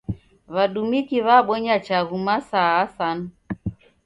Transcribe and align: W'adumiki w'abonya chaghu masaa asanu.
W'adumiki 0.53 1.17
w'abonya 1.25 1.75
chaghu 1.85 2.17
masaa 2.25 2.71
asanu. 2.83 3.25